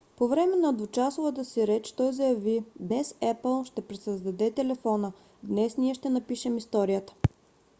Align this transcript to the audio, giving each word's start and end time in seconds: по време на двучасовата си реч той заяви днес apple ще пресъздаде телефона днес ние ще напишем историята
по 0.17 0.27
време 0.27 0.55
на 0.55 0.73
двучасовата 0.73 1.45
си 1.45 1.67
реч 1.67 1.91
той 1.91 2.11
заяви 2.13 2.63
днес 2.79 3.15
apple 3.21 3.65
ще 3.67 3.81
пресъздаде 3.87 4.51
телефона 4.51 5.13
днес 5.43 5.77
ние 5.77 5.93
ще 5.93 6.09
напишем 6.09 6.57
историята 6.57 7.13